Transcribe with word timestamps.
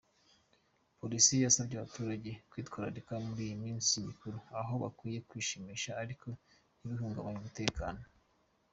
Polisi 0.99 1.35
yasabye 1.43 1.75
abaturage 1.77 2.31
kwitwararika 2.49 3.13
muri 3.25 3.41
iyi 3.47 3.55
minsi 3.63 3.91
mikuru, 4.07 4.37
aho 4.59 4.73
bakwiye 4.83 5.19
kwishimisha 5.29 5.91
ariko 6.03 6.27
ntibihungabanye 6.77 7.37
umutekano. 7.41 8.01